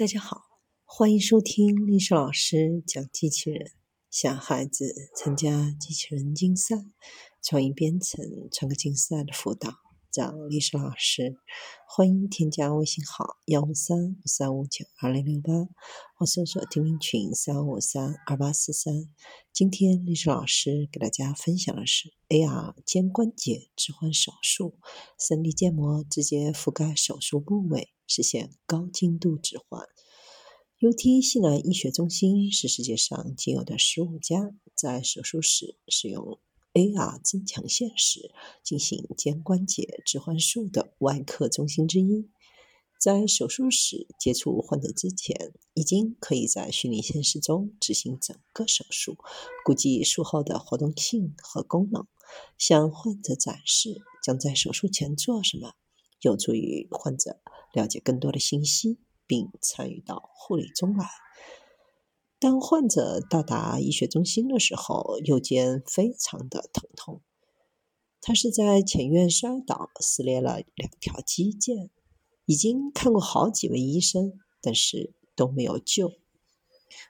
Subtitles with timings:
[0.00, 0.40] 大家好，
[0.86, 3.70] 欢迎收听历史老师讲机器人，
[4.10, 6.74] 想孩子参加机器人竞赛、
[7.42, 9.74] 创意编程、创客竞赛的辅导，
[10.10, 11.36] 找历史老师。
[11.86, 15.52] 欢迎添加微信号幺五三三五九二零六八，
[16.20, 19.08] 或搜索钉钉群三五三二八四三。
[19.54, 24.74] 今天历史老师给大家分享的是 AR 肩关节置换手术
[25.18, 27.94] ，3D 建模直接覆盖手术部位。
[28.06, 29.82] 实现高精度置换。
[30.80, 36.38] UT 西南医学中心是世界上仅有的十五家在手术室使用
[36.74, 38.30] AR 增强现实
[38.62, 42.28] 进行肩关节置换术的外科中心之一。
[43.00, 49.16] 在手术室接触患者之前，已经可以在虚拟现实中执行整个手术，
[49.64, 52.06] 估计术后的活动性和功能，
[52.58, 55.72] 向患者展示将在手术前做什么。
[56.20, 57.40] 有助于患者
[57.72, 61.08] 了解更多的信息，并参与到护理中来。
[62.38, 67.22] 当患者到达医学中心的时候，右肩非常的疼痛。
[68.20, 71.88] 他是在前院摔倒，撕裂了两条肌腱，
[72.46, 76.12] 已经看过好几位医生，但是都没有救。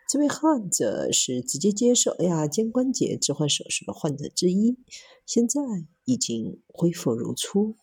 [0.09, 4.77] 这位患者是直接接受 AR 肩关节置换手术的患者之一，
[5.25, 5.61] 现在
[6.05, 7.77] 已经恢复如初。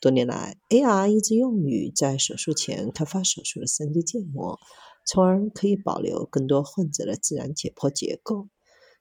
[0.00, 4.58] 多年来，AR 一直用于在手术前开发手术的 3D 建模，
[5.06, 8.48] 从而可以保留更多患者的自然解剖结构。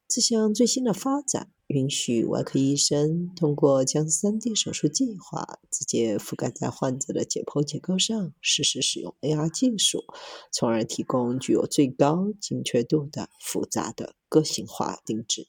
[0.08, 10.04] 这项最新的发展允许外科医生通过将 3D 手术计划直接覆盖在患者的解剖结构上，实时使用 AR 技术，
[10.52, 15.48] 从而提供具有最高精确度的复杂的个性化定制。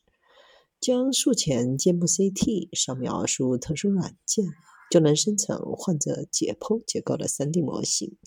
[0.80, 4.46] 将术前肩部 CT 扫描输入特殊软件。
[4.90, 8.18] 就能生成患者解剖结构的 3D 模型。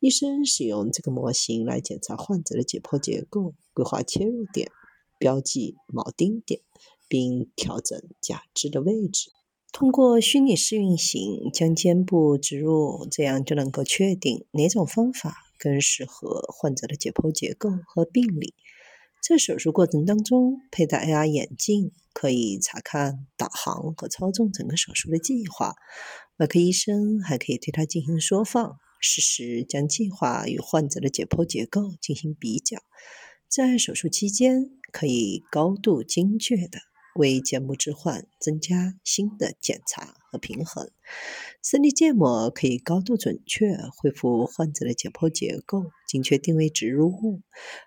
[0.00, 4.70] 医生使用这个模型来检查患者的解剖结构，规划切入点，
[5.18, 6.60] 标记铆钉点，
[7.14, 9.30] 并调整假肢的位置。
[9.70, 18.54] 通过虚拟试运行将肩部植入，这样就能够确定哪种方法更适合患者的解剖结构和病理。
[19.22, 25.74] 在手术过程当中，佩戴 AR 眼镜可以查看、导航和操纵整个手术的计划。
[26.38, 32.78] 外科医生还可以对它进行缩放，实时将计划与患者的解剖结构进行比较。
[33.48, 36.80] 在手术期间，可以高度精确的。
[37.14, 40.90] 为肩部置换增加新的检查和平衡
[41.62, 47.42] 生理建模可以高度准确恢复患者的解剖结构，精确定位植入物。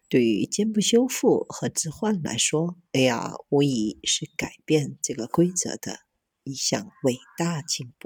[0.10, 6.00] 对于肩部修复和置换来说，AR 无疑是改变这个规则的
[6.44, 8.06] 一项伟大进步。